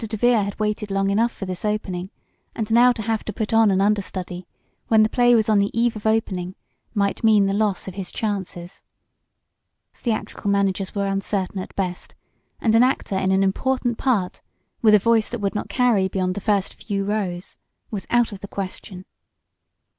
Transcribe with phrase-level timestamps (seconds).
[0.03, 2.09] DeVere had waited long enough for this opening,
[2.55, 4.47] and now to have to put on an understudy
[4.87, 6.55] when the play was on the eve of opening,
[6.95, 8.83] might mean the loss of his chances.
[9.93, 12.15] Theatrical managers were uncertain at best,
[12.59, 14.41] and an actor in an important part,
[14.81, 17.55] with a voice that would not carry beyond the first few rows,
[17.91, 19.05] was out of the question.